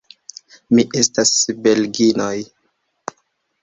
Mi 0.75 0.85
estas 1.03 1.35
belginoj. 1.69 2.35